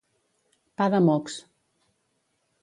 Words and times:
Pa 0.81 0.87
de 0.95 1.01
mocs. 1.09 1.37